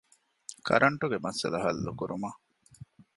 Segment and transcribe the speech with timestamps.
[0.67, 2.39] ކަރަންޓުގެ މައްސަލަ ޙައްލުކުރުމަށް